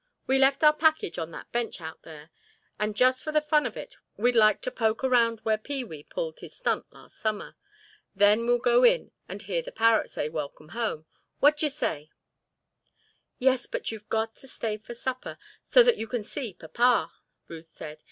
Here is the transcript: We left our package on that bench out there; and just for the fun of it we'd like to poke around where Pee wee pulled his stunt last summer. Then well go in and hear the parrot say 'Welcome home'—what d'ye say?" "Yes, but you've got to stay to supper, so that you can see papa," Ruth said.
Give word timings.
We 0.25 0.39
left 0.39 0.63
our 0.63 0.73
package 0.73 1.19
on 1.19 1.29
that 1.29 1.51
bench 1.51 1.79
out 1.79 2.01
there; 2.01 2.31
and 2.79 2.95
just 2.97 3.23
for 3.23 3.31
the 3.31 3.39
fun 3.39 3.67
of 3.67 3.77
it 3.77 3.97
we'd 4.17 4.33
like 4.33 4.59
to 4.61 4.71
poke 4.71 5.03
around 5.03 5.41
where 5.41 5.59
Pee 5.59 5.83
wee 5.83 6.01
pulled 6.01 6.39
his 6.39 6.55
stunt 6.57 6.91
last 6.91 7.17
summer. 7.19 7.55
Then 8.15 8.47
well 8.47 8.57
go 8.57 8.83
in 8.83 9.11
and 9.29 9.43
hear 9.43 9.61
the 9.61 9.71
parrot 9.71 10.09
say 10.09 10.27
'Welcome 10.27 10.69
home'—what 10.69 11.55
d'ye 11.57 11.69
say?" 11.69 12.09
"Yes, 13.37 13.67
but 13.67 13.91
you've 13.91 14.09
got 14.09 14.35
to 14.37 14.47
stay 14.47 14.77
to 14.79 14.95
supper, 14.95 15.37
so 15.63 15.83
that 15.83 15.97
you 15.97 16.07
can 16.07 16.23
see 16.23 16.55
papa," 16.55 17.11
Ruth 17.47 17.69
said. 17.69 17.99